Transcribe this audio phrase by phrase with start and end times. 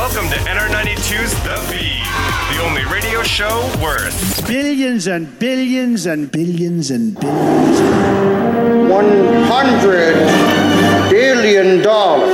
[0.00, 6.90] Welcome to NR92's The Feed, the only radio show worth billions and billions and billions
[6.90, 7.80] and billions.
[8.90, 10.14] One hundred
[11.10, 12.30] billion dollars.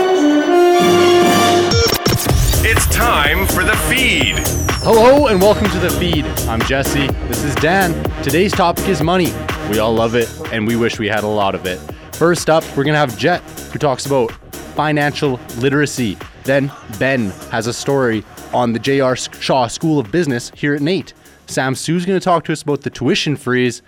[2.65, 4.37] It's time for The Feed.
[4.85, 6.25] Hello and welcome to the feed.
[6.49, 7.09] I'm Jesse.
[7.27, 8.01] This is Dan.
[8.23, 9.35] Today's topic is money.
[9.73, 11.79] We all love it and we wish we had a lot of it.
[12.13, 13.43] First up, we're going to have Jett,
[13.73, 14.31] who talks about
[14.77, 16.17] financial literacy.
[16.47, 19.17] Then Ben has a story on the J.R.
[19.17, 21.13] Shaw School of Business here at NAIT.
[21.47, 23.83] Sam Sue's going to talk to us about the tuition freeze.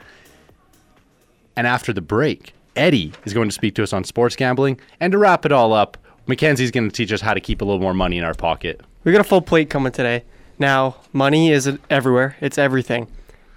[1.54, 4.80] And after the break, Eddie is going to speak to us on sports gambling.
[4.98, 5.96] And to wrap it all up,
[6.26, 8.80] MacKenzie's going to teach us how to keep a little more money in our pocket.
[9.04, 10.24] We got a full plate coming today.
[10.58, 12.36] Now, money is everywhere.
[12.40, 13.06] It's everything.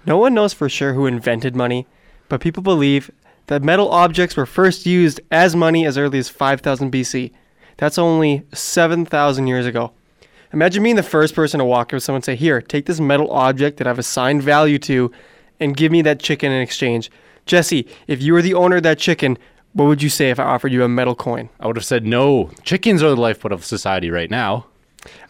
[0.06, 1.88] No one knows for sure who invented money,
[2.28, 3.10] but people believe
[3.48, 7.32] that metal objects were first used as money as early as 5000 BC.
[7.82, 9.90] That's only 7,000 years ago.
[10.52, 13.00] Imagine being the first person to walk up to someone and say, Here, take this
[13.00, 15.10] metal object that I've assigned value to
[15.58, 17.10] and give me that chicken in exchange.
[17.44, 19.36] Jesse, if you were the owner of that chicken,
[19.72, 21.48] what would you say if I offered you a metal coin?
[21.58, 22.52] I would have said no.
[22.62, 24.66] Chickens are the lifeblood of society right now.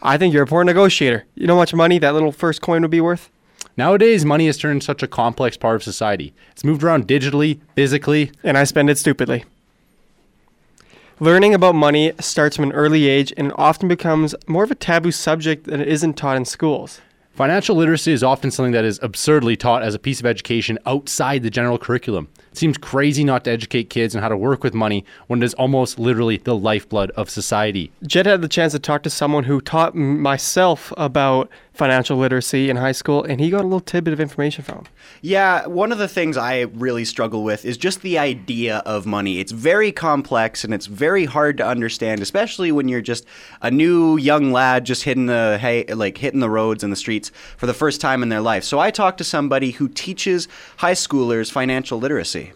[0.03, 1.25] I think you're a poor negotiator.
[1.33, 3.31] You know how much money that little first coin would be worth?
[3.77, 6.35] Nowadays, money has turned such a complex part of society.
[6.51, 8.31] It's moved around digitally, physically.
[8.43, 9.43] And I spend it stupidly.
[11.19, 14.75] Learning about money starts from an early age and it often becomes more of a
[14.75, 17.01] taboo subject than it isn't taught in schools.
[17.35, 21.43] Financial literacy is often something that is absurdly taught as a piece of education outside
[21.43, 22.27] the general curriculum.
[22.51, 25.45] It seems crazy not to educate kids on how to work with money when it
[25.45, 27.91] is almost literally the lifeblood of society.
[28.05, 32.77] Jett had the chance to talk to someone who taught myself about financial literacy in
[32.77, 34.85] high school, and he got a little tidbit of information from him.
[35.21, 39.39] Yeah, one of the things I really struggle with is just the idea of money.
[39.39, 43.25] It's very complex and it's very hard to understand, especially when you're just
[43.61, 47.31] a new young lad just hitting the hey, like hitting the roads and the streets
[47.57, 48.63] for the first time in their life.
[48.63, 52.53] So I talked to somebody who teaches high schoolers financial literacy.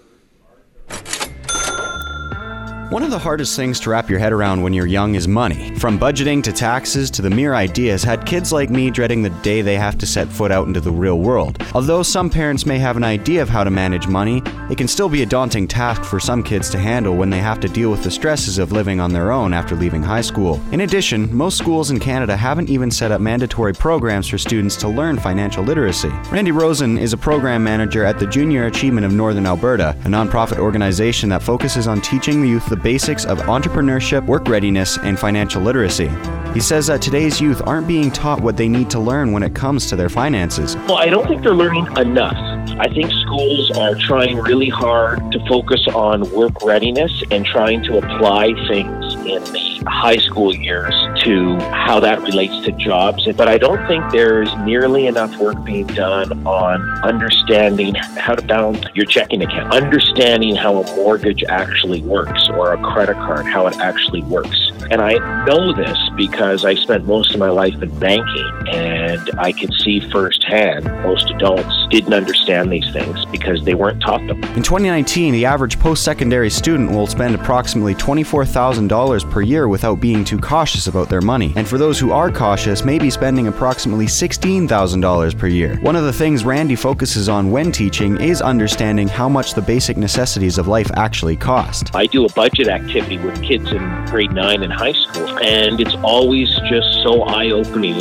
[2.90, 5.75] One of the hardest things to wrap your head around when you're young is money.
[5.75, 9.30] From budgeting to taxes to the mere idea has had kids like me dreading the
[9.42, 11.62] day they have to set foot out into the real world.
[11.74, 15.09] Although some parents may have an idea of how to manage money, it can still
[15.09, 18.03] be a daunting task for some kids to handle when they have to deal with
[18.03, 20.62] the stresses of living on their own after leaving high school.
[20.72, 24.88] In addition, most schools in Canada haven't even set up mandatory programs for students to
[24.88, 26.12] learn financial literacy.
[26.31, 30.58] Randy Rosen is a program manager at the Junior Achievement of Northern Alberta, a nonprofit
[30.58, 35.62] organization that focuses on teaching the youth the basics of entrepreneurship, work readiness, and financial
[35.62, 36.10] literacy.
[36.54, 39.54] He says that today's youth aren't being taught what they need to learn when it
[39.54, 40.76] comes to their finances.
[40.88, 42.36] Well, I don't think they're learning enough.
[42.80, 47.98] I think schools are trying really hard to focus on work readiness and trying to
[47.98, 50.94] apply things in the high school years
[51.24, 53.28] to how that relates to jobs.
[53.36, 58.84] But I don't think there's nearly enough work being done on understanding how to balance
[58.94, 63.78] your checking account, understanding how a mortgage actually works or a credit card, how it
[63.78, 64.67] actually works.
[64.90, 69.52] And I know this because I spent most of my life in banking and I
[69.52, 74.44] could see firsthand most adults didn't understand these things because they weren't taught them.
[74.56, 80.24] In 2019, the average post secondary student will spend approximately $24,000 per year without being
[80.24, 81.54] too cautious about their money.
[81.56, 85.78] And for those who are cautious, may be spending approximately $16,000 per year.
[85.81, 89.98] One of the things Randy focuses on when teaching is understanding how much the basic
[89.98, 91.96] necessities of life actually cost.
[91.96, 95.96] I do a budget activity with kids in grade 9 and high school, and it's
[96.04, 98.00] always just so eye opening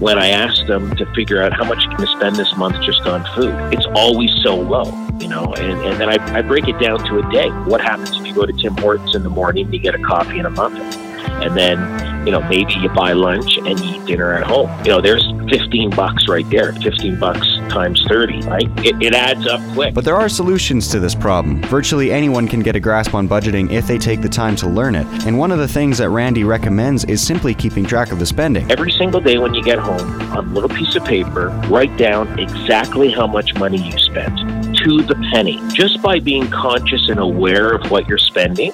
[0.00, 3.02] when I ask them to figure out how much you can spend this month just
[3.02, 3.54] on food.
[3.72, 4.86] It's always so low,
[5.20, 7.48] you know, and, and then I, I break it down to a day.
[7.70, 10.02] What happens if you go to Tim Hortons in the morning, and you get a
[10.02, 11.05] coffee and a muffin?
[11.42, 14.70] And then, you know, maybe you buy lunch and eat dinner at home.
[14.84, 16.72] You know, there's 15 bucks right there.
[16.72, 18.68] 15 bucks times 30, right?
[18.84, 19.94] It, it adds up quick.
[19.94, 21.62] But there are solutions to this problem.
[21.62, 24.94] Virtually anyone can get a grasp on budgeting if they take the time to learn
[24.94, 25.06] it.
[25.26, 28.70] And one of the things that Randy recommends is simply keeping track of the spending.
[28.70, 32.38] Every single day when you get home, on a little piece of paper, write down
[32.38, 34.36] exactly how much money you spent
[34.78, 35.60] to the penny.
[35.72, 38.72] Just by being conscious and aware of what you're spending,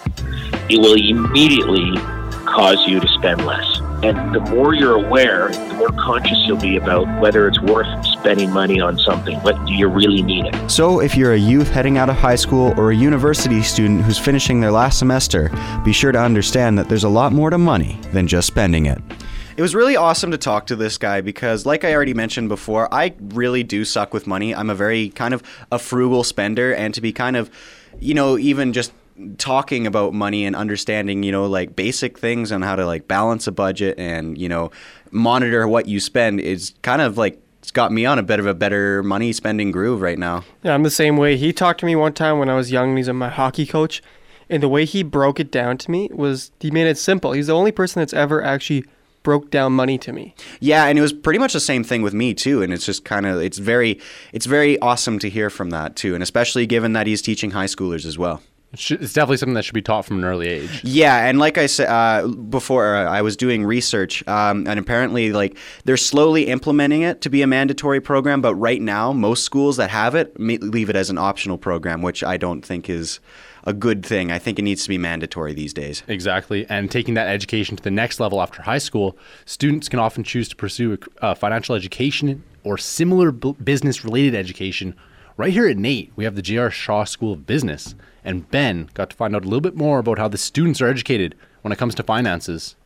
[0.68, 1.92] it will immediately
[2.52, 3.80] cause you to spend less.
[4.02, 8.50] And the more you're aware, the more conscious you'll be about whether it's worth spending
[8.50, 9.38] money on something.
[9.38, 10.70] What do you really need it?
[10.70, 14.18] So, if you're a youth heading out of high school or a university student who's
[14.18, 15.50] finishing their last semester,
[15.84, 19.00] be sure to understand that there's a lot more to money than just spending it.
[19.56, 22.92] It was really awesome to talk to this guy because, like I already mentioned before,
[22.92, 24.54] I really do suck with money.
[24.54, 27.50] I'm a very kind of a frugal spender, and to be kind of,
[28.00, 28.92] you know, even just
[29.38, 33.46] talking about money and understanding, you know, like basic things on how to like balance
[33.46, 34.70] a budget and, you know,
[35.10, 38.46] monitor what you spend is kind of like it's got me on a bit of
[38.46, 40.44] a better money spending groove right now.
[40.64, 41.36] Yeah, I'm the same way.
[41.36, 42.88] He talked to me one time when I was young.
[42.90, 44.02] and He's my hockey coach,
[44.50, 47.32] and the way he broke it down to me was he made it simple.
[47.32, 48.84] He's the only person that's ever actually
[49.22, 50.34] broke down money to me.
[50.58, 52.62] Yeah, and it was pretty much the same thing with me too.
[52.62, 54.00] And it's just kind of it's very
[54.32, 57.66] it's very awesome to hear from that too, and especially given that he's teaching high
[57.66, 58.42] schoolers as well.
[58.72, 60.82] It's definitely something that should be taught from an early age.
[60.82, 65.32] Yeah, and like I said uh, before, uh, I was doing research, um, and apparently,
[65.32, 68.40] like they're slowly implementing it to be a mandatory program.
[68.40, 72.24] But right now, most schools that have it leave it as an optional program, which
[72.24, 73.20] I don't think is
[73.64, 74.30] a good thing.
[74.32, 76.02] I think it needs to be mandatory these days.
[76.08, 76.66] Exactly.
[76.68, 80.48] And taking that education to the next level after high school, students can often choose
[80.48, 84.94] to pursue uh, financial education or similar bu- business related education.
[85.36, 86.70] Right here at NAIT, we have the J.R.
[86.70, 87.94] Shaw School of Business.
[88.24, 90.88] And Ben got to find out a little bit more about how the students are
[90.88, 92.76] educated when it comes to finances.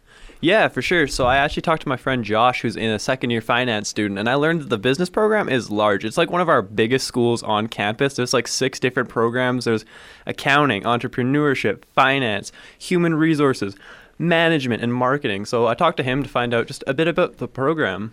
[0.41, 1.07] Yeah, for sure.
[1.07, 4.19] So I actually talked to my friend Josh, who's in a second year finance student,
[4.19, 6.05] and I learned that the business program is large.
[6.05, 8.15] It's like one of our biggest schools on campus.
[8.15, 9.65] There's like six different programs.
[9.65, 9.85] There's
[10.27, 13.77] accounting, entrepreneurship, finance, human resources,
[14.19, 15.47] management, and marketing.
[15.47, 18.13] So I talked to him to find out just a bit about the program.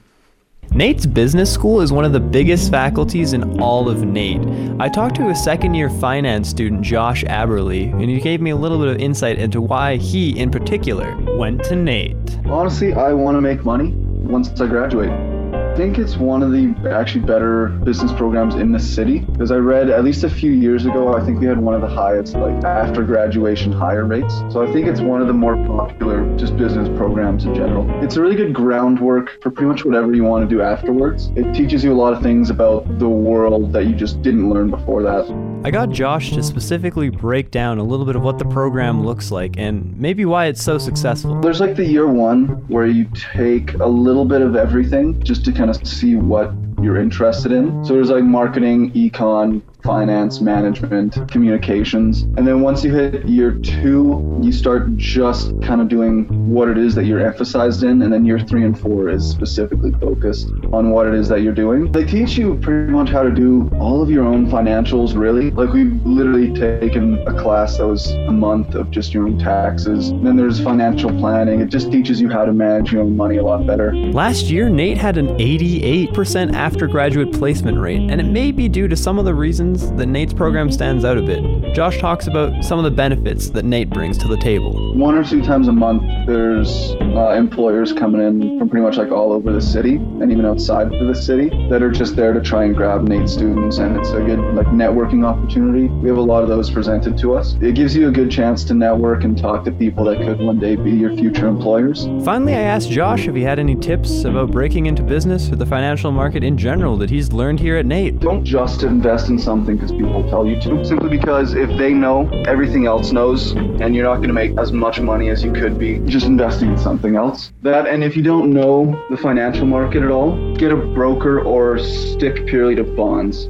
[0.71, 4.41] NAIT's business school is one of the biggest faculties in all of NAIT.
[4.79, 8.55] I talked to a second year finance student, Josh Aberley, and he gave me a
[8.55, 12.39] little bit of insight into why he, in particular, went to NAIT.
[12.45, 15.32] Honestly, I want to make money once I graduate.
[15.73, 19.55] I think it's one of the actually better business programs in the city because I
[19.55, 22.35] read at least a few years ago, I think we had one of the highest
[22.35, 24.35] like after graduation hire rates.
[24.51, 27.89] So I think it's one of the more popular just business programs in general.
[28.03, 31.31] It's a really good groundwork for pretty much whatever you want to do afterwards.
[31.35, 34.69] It teaches you a lot of things about the world that you just didn't learn
[34.69, 35.25] before that.
[35.65, 39.31] I got Josh to specifically break down a little bit of what the program looks
[39.31, 41.39] like and maybe why it's so successful.
[41.39, 45.53] There's like the year one where you take a little bit of everything just to
[45.53, 47.83] kind of see what you're interested in.
[47.85, 52.23] So there's like marketing, econ, finance, management, communications.
[52.37, 56.77] And then once you hit year two, you start just kind of doing what it
[56.77, 58.01] is that you're emphasized in.
[58.01, 61.53] And then year three and four is specifically focused on what it is that you're
[61.53, 61.91] doing.
[61.91, 65.51] They teach you pretty much how to do all of your own financials, really.
[65.51, 70.09] Like we've literally taken a class that was a month of just your own taxes.
[70.09, 71.59] And then there's financial planning.
[71.59, 73.93] It just teaches you how to manage your own money a lot better.
[73.93, 78.87] Last year, NAIT had an 88% after graduate placement rate, and it may be due
[78.87, 81.73] to some of the reasons that NAIT's program stands out a bit.
[81.73, 84.95] Josh talks about some of the benefits that NAIT brings to the table.
[84.95, 89.11] One or two times a month, there's uh, employers coming in from pretty much like
[89.11, 92.41] all over the city and even outside of the city that are just there to
[92.41, 95.87] try and grab NAIT students, and it's a good like networking opportunity.
[95.87, 97.55] We have a lot of those presented to us.
[97.61, 100.59] It gives you a good chance to network and talk to people that could one
[100.59, 102.05] day be your future employers.
[102.23, 105.65] Finally, I asked Josh if he had any tips about breaking into business or the
[105.65, 108.19] financial market in general that he's learned here at NAIT.
[108.19, 110.85] Don't just invest in something because people tell you to.
[110.85, 114.71] Simply because if they know, everything else knows, and you're not going to make as
[114.71, 117.51] much money as you could be just investing in something else.
[117.61, 121.79] That, and if you don't know the financial market at all, get a broker or
[121.79, 123.47] stick purely to bonds.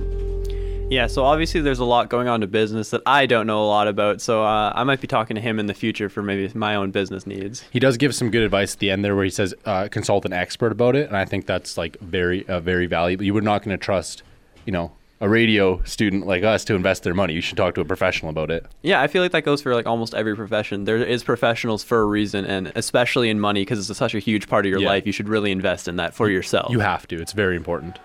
[0.90, 3.66] Yeah, so obviously there's a lot going on to business that I don't know a
[3.66, 6.52] lot about, so uh, I might be talking to him in the future for maybe
[6.54, 7.64] my own business needs.
[7.72, 10.24] He does give some good advice at the end there where he says uh, consult
[10.26, 11.08] an expert about it.
[11.08, 13.24] And I think that's like very, uh, very valuable.
[13.24, 14.22] You were not going to trust,
[14.66, 14.92] you know,
[15.24, 17.34] a radio student like us to invest their money.
[17.34, 18.66] You should talk to a professional about it.
[18.82, 20.84] Yeah, I feel like that goes for like almost every profession.
[20.84, 24.50] There is professionals for a reason, and especially in money because it's such a huge
[24.50, 24.90] part of your Yeah.
[24.90, 25.06] life.
[25.08, 26.72] You should really invest in that for yourself.
[26.74, 27.22] You have to.
[27.22, 28.00] It's very important.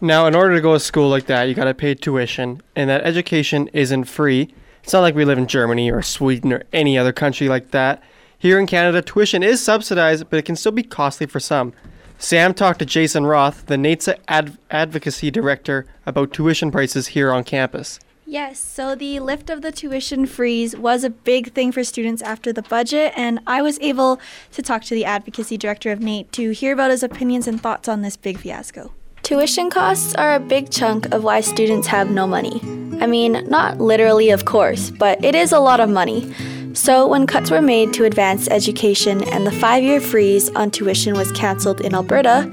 [0.00, 2.90] Now, in order to go to school like that, you got to pay tuition, and
[2.90, 4.52] that education isn't free.
[4.82, 8.02] It's not like we live in Germany or Sweden or any other country like that.
[8.36, 11.72] Here in Canada, tuition is subsidized, but it can still be costly for some.
[12.20, 17.44] Sam talked to Jason Roth, the NATSA ad- advocacy director, about tuition prices here on
[17.44, 18.00] campus.
[18.26, 22.52] Yes, so the lift of the tuition freeze was a big thing for students after
[22.52, 24.20] the budget, and I was able
[24.52, 27.88] to talk to the advocacy director of NAIT to hear about his opinions and thoughts
[27.88, 28.92] on this big fiasco.
[29.22, 32.60] Tuition costs are a big chunk of why students have no money.
[33.00, 36.34] I mean, not literally, of course, but it is a lot of money.
[36.78, 41.14] So, when cuts were made to advanced education and the five year freeze on tuition
[41.14, 42.48] was cancelled in Alberta,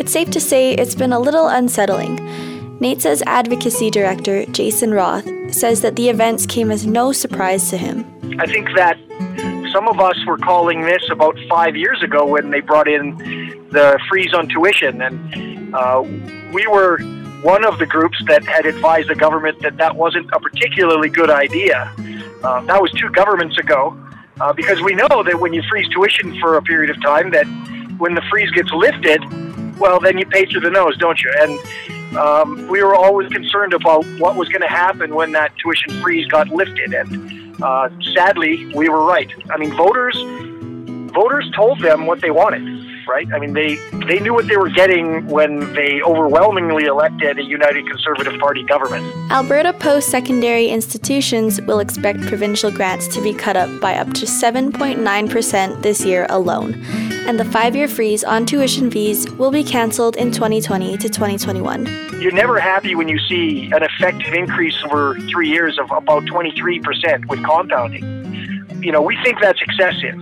[0.00, 2.16] it's safe to say it's been a little unsettling.
[2.80, 8.06] NATSA's advocacy director, Jason Roth, says that the events came as no surprise to him.
[8.40, 8.96] I think that
[9.74, 13.14] some of us were calling this about five years ago when they brought in
[13.72, 16.00] the freeze on tuition, and uh,
[16.50, 16.98] we were
[17.42, 21.28] one of the groups that had advised the government that that wasn't a particularly good
[21.28, 21.94] idea.
[22.42, 23.96] Uh, that was two governments ago,
[24.40, 27.46] uh, because we know that when you freeze tuition for a period of time, that
[27.98, 29.22] when the freeze gets lifted,
[29.78, 31.32] well, then you pay through the nose, don't you?
[31.38, 36.00] And um, we were always concerned about what was going to happen when that tuition
[36.02, 39.30] freeze got lifted, and uh, sadly, we were right.
[39.50, 40.16] I mean, voters
[41.12, 42.62] voters told them what they wanted,
[43.06, 43.30] right?
[43.32, 47.86] I mean, they they knew what they were getting when they overwhelmingly elected a United
[47.86, 49.04] Conservative Party government.
[49.30, 54.26] Alberta post secondary institutions will expect provincial grants to be cut up by up to
[54.26, 56.74] 7.9% this year alone,
[57.26, 61.86] and the five year freeze on tuition fees will be cancelled in 2020 to 2021.
[62.20, 67.26] You're never happy when you see an effective increase over three years of about 23%
[67.26, 68.82] with compounding.
[68.82, 70.14] You know, we think that's excessive.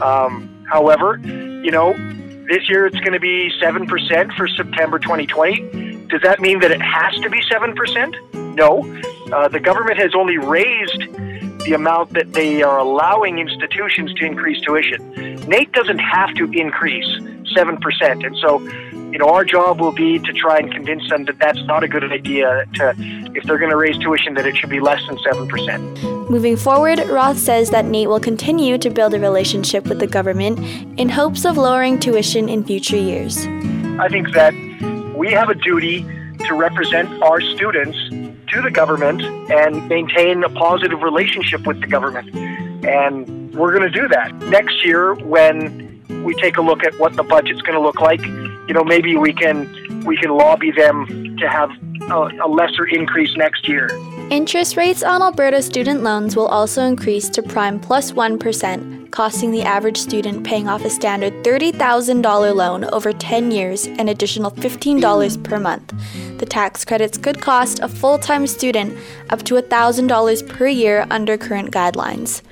[0.00, 1.92] Um, however, you know,
[2.48, 6.06] this year it's going to be 7% for September 2020.
[6.06, 8.54] Does that mean that it has to be 7%?
[8.54, 8.82] No.
[9.32, 11.00] Uh, the government has only raised
[11.64, 15.12] the amount that they are allowing institutions to increase tuition.
[15.48, 17.08] NAIT doesn't have to increase
[17.56, 18.24] 7%.
[18.24, 18.60] And so,
[19.16, 21.88] you know, our job will be to try and convince them that that's not a
[21.88, 22.94] good idea, to,
[23.34, 26.28] if they're going to raise tuition, that it should be less than 7%.
[26.28, 30.58] Moving forward, Roth says that NAIT will continue to build a relationship with the government
[31.00, 33.46] in hopes of lowering tuition in future years.
[33.98, 34.52] I think that
[35.16, 36.02] we have a duty
[36.40, 42.36] to represent our students to the government and maintain a positive relationship with the government.
[42.84, 44.34] And we're going to do that.
[44.50, 48.20] Next year, when we take a look at what the budget's going to look like,
[48.66, 51.70] you know, maybe we can we can lobby them to have
[52.10, 53.88] a, a lesser increase next year.
[54.30, 59.62] Interest rates on Alberta student loans will also increase to prime plus 1, costing the
[59.62, 65.60] average student paying off a standard $30,000 loan over 10 years an additional $15 per
[65.60, 65.94] month.
[66.38, 68.98] The tax credits could cost a full time student
[69.30, 72.42] up to $1,000 per year under current guidelines.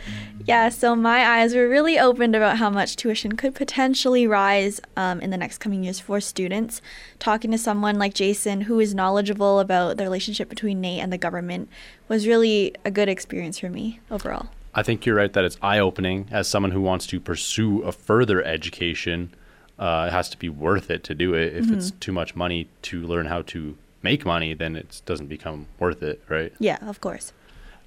[0.46, 5.20] Yeah, so my eyes were really opened about how much tuition could potentially rise um,
[5.20, 6.82] in the next coming years for students.
[7.18, 11.18] Talking to someone like Jason, who is knowledgeable about the relationship between NAIT and the
[11.18, 11.68] government,
[12.08, 14.48] was really a good experience for me overall.
[14.74, 17.92] I think you're right that it's eye opening as someone who wants to pursue a
[17.92, 19.32] further education.
[19.78, 21.54] Uh, it has to be worth it to do it.
[21.56, 22.00] If it's Mhm.
[22.00, 26.22] too much money to learn how to make money, then it doesn't become worth it,
[26.28, 26.52] right?
[26.58, 27.32] Yeah, of course.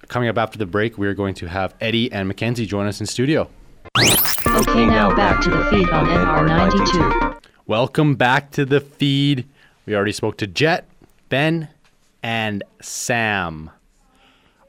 [0.07, 2.99] Coming up after the break, we are going to have Eddie and MacKenzie join us
[2.99, 3.49] in studio.
[3.97, 7.43] Okay, now back to the feed on NR92.
[7.65, 9.45] Welcome back to the feed.
[9.85, 10.87] We already spoke to Jett,
[11.27, 11.67] Ben,
[12.23, 13.69] and Sam.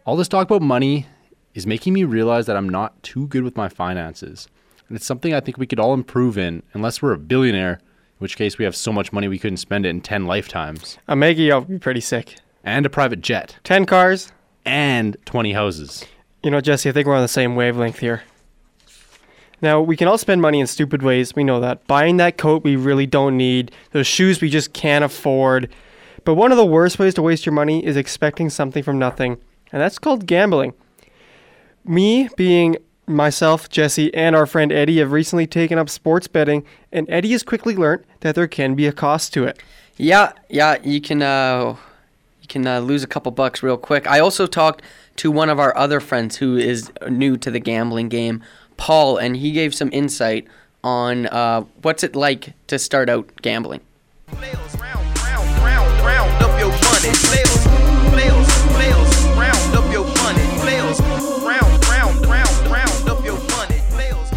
[0.05, 1.07] All this talk about money
[1.55, 4.49] is making me realize that I'm not too good with my finances.
[4.89, 8.19] And it's something I think we could all improve in, unless we're a billionaire, in
[8.19, 10.99] which case we have so much money we couldn't spend it in 10 lifetimes.
[11.07, 12.37] A Maggie would be pretty sick.
[12.65, 13.57] And a private jet.
[13.65, 14.33] 10 cars.
[14.69, 16.05] And 20 houses.
[16.43, 18.23] You know, Jesse, I think we're on the same wavelength here.
[19.61, 21.35] Now, we can all spend money in stupid ways.
[21.35, 21.87] We know that.
[21.87, 25.69] Buying that coat we really don't need, those shoes we just can't afford.
[26.25, 29.39] But one of the worst ways to waste your money is expecting something from nothing,
[29.73, 30.75] and that's called gambling.
[31.85, 37.09] Me, being myself, Jesse, and our friend Eddie, have recently taken up sports betting, and
[37.09, 39.61] Eddie has quickly learned that there can be a cost to it.
[39.97, 41.79] Yeah, yeah, you can uh, you
[42.49, 44.07] can uh, lose a couple bucks real quick.
[44.07, 44.83] I also talked
[45.17, 48.43] to one of our other friends who is new to the gambling game,
[48.77, 50.47] Paul, and he gave some insight
[50.83, 53.81] on uh, what's it like to start out gambling.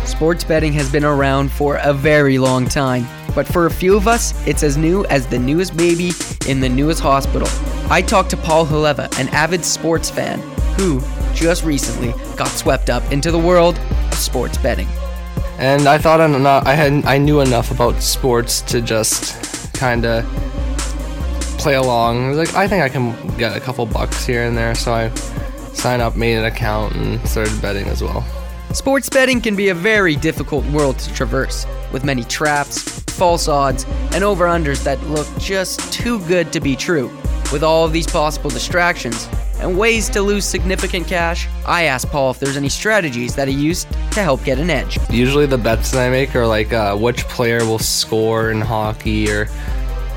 [0.06, 4.08] Sports betting has been around for a very long time, but for a few of
[4.08, 6.12] us, it's as new as the newest baby
[6.48, 7.48] in the newest hospital.
[7.92, 10.40] I talked to Paul Haleva, an avid sports fan,
[10.78, 11.02] who
[11.34, 14.88] just recently got swept up into the world of sports betting.
[15.58, 20.06] and I thought I'm not, I had I knew enough about sports to just kind
[20.06, 20.24] of
[21.58, 22.28] play along.
[22.28, 24.94] I was like, I think I can get a couple bucks here and there, so
[24.94, 25.10] I
[25.74, 28.24] signed up, made an account, and started betting as well.
[28.72, 33.86] Sports betting can be a very difficult world to traverse, with many traps, false odds,
[34.14, 37.12] and over unders that look just too good to be true.
[37.52, 39.28] With all of these possible distractions
[39.60, 43.54] and ways to lose significant cash, I asked Paul if there's any strategies that he
[43.54, 44.98] used to help get an edge.
[45.10, 49.30] Usually the bets that I make are like uh, which player will score in hockey,
[49.30, 49.50] or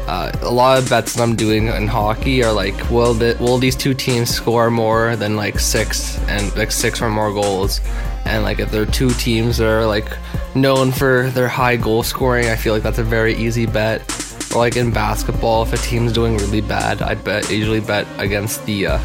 [0.06, 3.58] uh, a lot of bets that I'm doing in hockey are like, will the, will
[3.58, 7.80] these two teams score more than like six and like six or more goals?
[8.26, 10.08] And like if they're two teams that are like
[10.54, 14.02] known for their high goal scoring, I feel like that's a very easy bet.
[14.54, 18.86] Like in basketball, if a team's doing really bad, I'd bet usually bet against the
[18.86, 18.98] uh,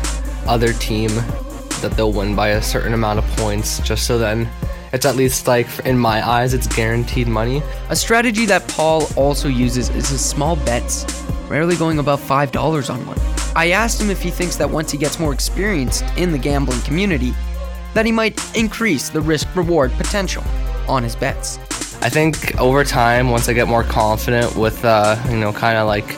[0.48, 1.10] other team
[1.82, 4.48] that they'll win by a certain amount of points, just so then
[4.94, 7.63] it's at least like in my eyes, it's guaranteed money.
[7.89, 11.06] A strategy that Paul also uses is his small bets,
[11.48, 13.20] rarely going above $5 on one.
[13.56, 16.82] I asked him if he thinks that once he gets more experienced in the gambling
[16.82, 17.34] community,
[17.94, 20.44] that he might increase the risk reward potential
[20.88, 21.58] on his bets.
[22.01, 25.86] I think over time, once I get more confident with, uh, you know, kind of
[25.86, 26.18] like,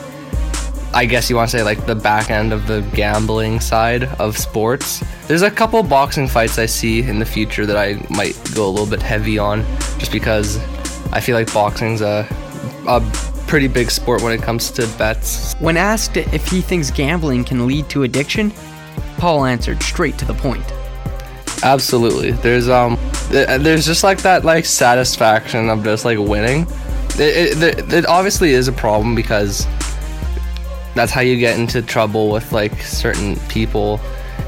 [0.94, 4.38] I guess you want to say like the back end of the gambling side of
[4.38, 5.02] sports.
[5.26, 8.70] There's a couple boxing fights I see in the future that I might go a
[8.70, 9.64] little bit heavy on,
[9.98, 10.58] just because
[11.12, 12.28] I feel like boxing's a,
[12.86, 13.00] a
[13.48, 15.54] pretty big sport when it comes to bets.
[15.54, 18.52] When asked if he thinks gambling can lead to addiction,
[19.18, 20.64] Paul answered straight to the point.
[21.62, 22.32] Absolutely.
[22.32, 22.98] There's um,
[23.30, 26.66] there's just like that like satisfaction of just like winning.
[27.14, 29.66] It, it, it obviously is a problem because
[30.94, 34.00] that's how you get into trouble with like certain people.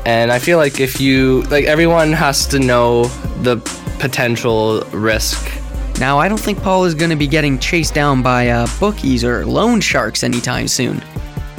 [0.07, 3.05] And I feel like if you like everyone has to know
[3.43, 3.57] the
[3.99, 5.51] potential risk.
[6.01, 9.23] Now, I don't think Paul is going to be getting chased down by uh, bookies
[9.23, 11.01] or loan sharks anytime soon.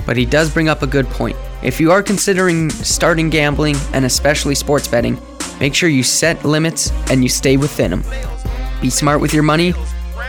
[0.06, 1.38] But he does bring up a good point.
[1.64, 5.18] If you are considering starting gambling, and especially sports betting,
[5.60, 8.04] make sure you set limits and you stay within them.
[8.82, 9.74] Be smart with your money,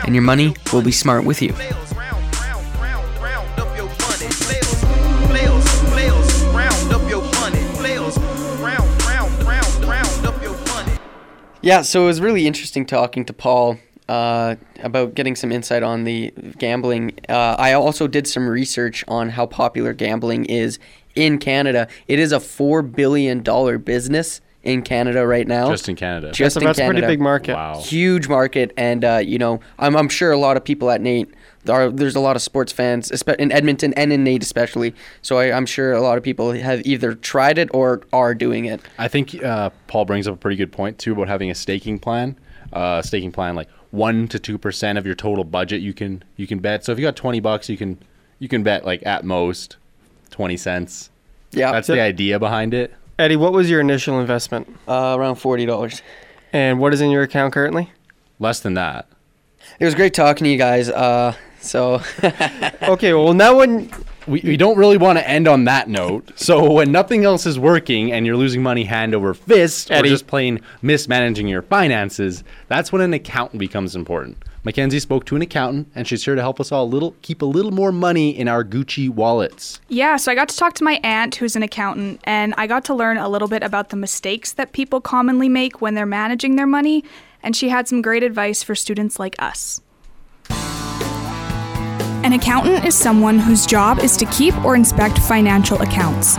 [0.04, 1.54] and your money will be smart with you.
[11.62, 13.78] Yeah, so it was really interesting talking to Paul
[14.08, 14.54] uh,
[14.84, 17.18] about getting some insight on the gambling.
[17.28, 20.78] Uh, I also did some research on how popular gambling is
[21.16, 21.88] in Canada.
[22.06, 25.70] It is a four billion dollar business in Canada right now.
[25.70, 26.32] Just in Canada.
[26.32, 27.54] Just so in that's a pretty big market.
[27.54, 27.80] Wow.
[27.80, 31.28] Huge market, and uh, you know, I'm, I'm sure a lot of people at NAIT.
[31.68, 34.94] Are, there's a lot of sports fans in Edmonton and in NAIT especially.
[35.20, 38.66] So I, I'm sure a lot of people have either tried it or are doing
[38.66, 38.80] it.
[38.98, 41.98] I think uh, Paul brings up a pretty good point too about having a staking
[41.98, 42.38] plan.
[42.72, 46.46] Uh, staking plan like one to two percent of your total budget you can you
[46.46, 46.84] can bet.
[46.84, 47.98] So if you got twenty bucks, you can
[48.38, 49.76] you can bet like at most
[50.30, 51.10] twenty cents.
[51.50, 52.92] Yeah, that's the idea behind it.
[53.18, 54.68] Eddie, what was your initial investment?
[54.86, 56.02] Uh, around forty dollars.
[56.52, 57.92] And what is in your account currently?
[58.38, 59.06] Less than that.
[59.80, 60.88] It was great talking to you guys.
[60.88, 62.02] Uh, so
[62.82, 63.90] okay, well now when
[64.26, 66.32] we, we don't really want to end on that note.
[66.38, 70.08] So when nothing else is working and you're losing money hand over fist Eddie.
[70.08, 74.36] or just plain mismanaging your finances, that's when an accountant becomes important.
[74.66, 77.40] MacKenzie spoke to an accountant and she's here to help us all a little keep
[77.40, 79.80] a little more money in our Gucci wallets.
[79.88, 82.84] Yeah, so I got to talk to my aunt, who's an accountant, and I got
[82.86, 86.56] to learn a little bit about the mistakes that people commonly make when they're managing
[86.56, 87.04] their money,
[87.44, 89.80] and she had some great advice for students like us.
[90.50, 96.36] An accountant is someone whose job is to keep or inspect financial accounts.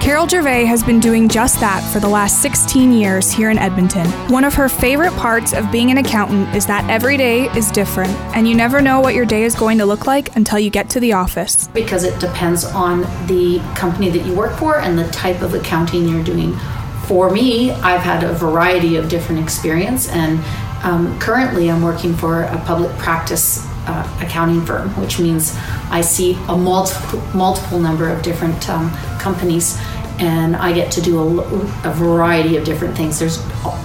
[0.00, 4.06] Carol Gervais has been doing just that for the last 16 years here in Edmonton.
[4.32, 8.10] One of her favorite parts of being an accountant is that every day is different,
[8.34, 10.88] and you never know what your day is going to look like until you get
[10.90, 11.68] to the office.
[11.68, 16.08] because it depends on the company that you work for and the type of accounting
[16.08, 16.56] you're doing.
[17.04, 20.42] For me, I've had a variety of different experience, and
[20.82, 25.56] um, currently I'm working for a public practice uh, accounting firm, which means
[25.90, 29.78] I see a multiple multiple number of different um, companies,
[30.18, 33.18] and I get to do a variety of different things.
[33.18, 33.38] There's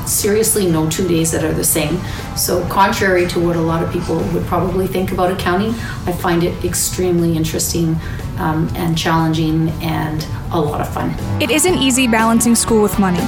[0.06, 2.00] seriously no two days that are the same.
[2.36, 5.72] So, contrary to what a lot of people would probably think about accounting,
[6.06, 7.96] I find it extremely interesting
[8.38, 11.16] um, and challenging and a lot of fun.
[11.42, 13.22] It isn't easy balancing school with money.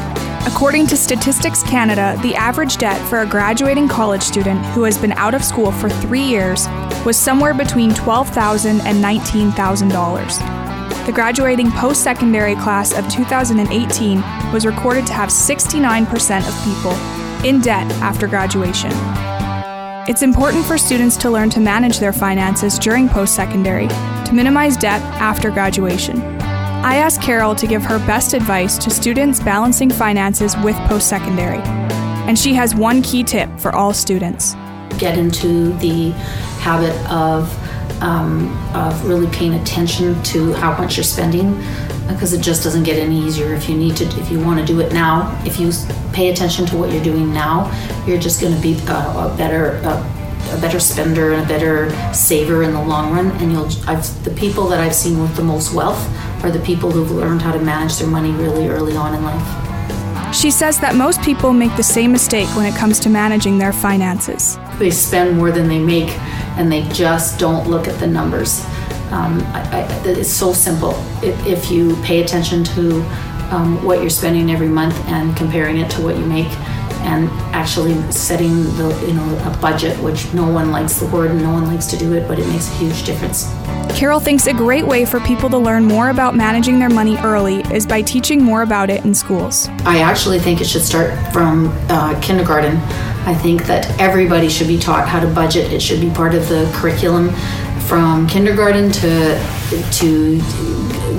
[0.47, 5.11] According to Statistics Canada, the average debt for a graduating college student who has been
[5.13, 6.67] out of school for three years
[7.05, 11.05] was somewhere between $12,000 and $19,000.
[11.05, 14.21] The graduating post secondary class of 2018
[14.53, 16.93] was recorded to have 69% of people
[17.45, 18.91] in debt after graduation.
[20.09, 23.89] It's important for students to learn to manage their finances during post secondary
[24.27, 26.21] to minimize debt after graduation.
[26.21, 31.61] I asked Carol to give her best advice to students balancing finances with post secondary,
[32.27, 34.55] and she has one key tip for all students.
[34.97, 36.11] Get into the
[36.59, 37.51] habit of
[38.01, 41.55] um, of really paying attention to how much you're spending
[42.07, 44.65] because it just doesn't get any easier if you need to if you want to
[44.65, 45.71] do it now if you
[46.13, 47.69] pay attention to what you're doing now
[48.05, 50.16] you're just going to be a, a better a,
[50.49, 54.31] a better spender and a better saver in the long run and you'll I've, the
[54.31, 56.01] people that I've seen with the most wealth
[56.43, 60.33] are the people who've learned how to manage their money really early on in life
[60.35, 63.73] She says that most people make the same mistake when it comes to managing their
[63.73, 64.57] finances.
[64.79, 66.09] they spend more than they make
[66.57, 68.63] and they just don't look at the numbers.
[69.11, 70.91] Um, I, I, it's so simple.
[71.23, 73.01] If, if you pay attention to
[73.51, 76.51] um, what you're spending every month and comparing it to what you make
[77.07, 81.41] and actually setting the you know a budget which no one likes the word and
[81.41, 83.49] no one likes to do it but it makes a huge difference
[83.95, 87.61] Carol thinks a great way for people to learn more about managing their money early
[87.73, 89.69] is by teaching more about it in schools.
[89.85, 92.77] I actually think it should start from uh, kindergarten.
[93.25, 95.73] I think that everybody should be taught how to budget.
[95.73, 97.31] It should be part of the curriculum
[97.87, 100.39] from kindergarten to to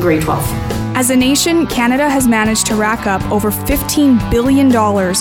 [0.01, 0.68] grade 12.
[0.99, 4.67] As a nation, Canada has managed to rack up over $15 billion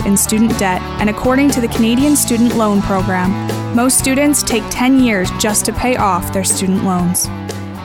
[0.08, 3.30] in student debt, and according to the Canadian Student Loan Program,
[3.76, 7.28] most students take 10 years just to pay off their student loans.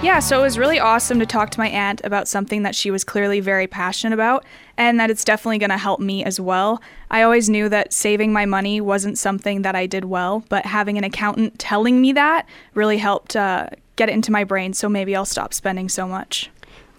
[0.02, 2.90] Yeah, so it was really awesome to talk to my aunt about something that she
[2.90, 4.46] was clearly very passionate about,
[4.78, 6.81] and that it's definitely going to help me as well.
[7.11, 10.96] I always knew that saving my money wasn't something that I did well, but having
[10.96, 15.14] an accountant telling me that really helped uh, get it into my brain, so maybe
[15.14, 16.50] I'll stop spending so much.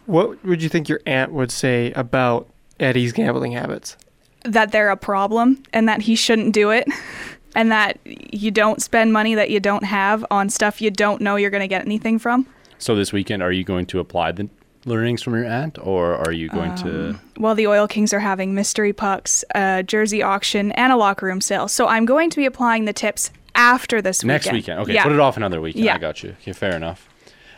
[0.06, 3.96] What would you think your aunt would say about Eddie's gambling habits?
[4.44, 6.88] That they're a problem and that he shouldn't do it,
[7.56, 11.36] and that you don't spend money that you don't have on stuff you don't know
[11.38, 12.46] you're going to get anything from.
[12.78, 14.50] So this weekend, are you going to apply the
[14.86, 17.10] learnings from your aunt, or are you going to?
[17.12, 21.26] Um, Well, the Oil Kings are having mystery pucks, a jersey auction, and a locker
[21.26, 21.70] room sale.
[21.70, 24.56] So I'm going to be applying the tips after this Next weekend.
[24.58, 24.80] Next weekend.
[24.82, 25.04] Okay, Yeah.
[25.04, 25.86] put it off another weekend.
[25.86, 25.96] Yeah.
[25.96, 26.36] I got you.
[26.42, 27.08] Okay, fair enough.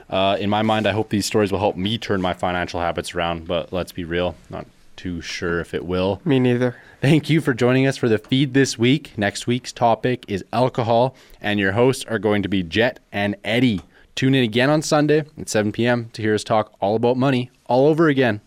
[0.10, 3.16] Uh, in my mind, I hope these stories will help me turn my financial habits
[3.16, 4.66] around, but let's be real, not
[4.96, 6.22] too sure if it will.
[6.24, 6.76] Me neither.
[7.02, 9.18] Thank you for joining us for the feed this week.
[9.18, 13.82] Next week's topic is alcohol, and your hosts are going to be Jett and Eddie.
[14.16, 16.10] Tune in again on Sunday at 7 p.m.
[16.14, 18.42] to hear us talk all about money all over again.